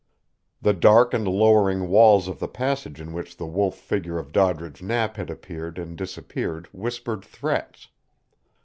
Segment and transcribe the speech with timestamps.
[0.63, 4.81] The dark and lowering walls of the passage in which the Wolf figure of Doddridge
[4.81, 7.87] Knapp had appeared and disappeared whispered threats.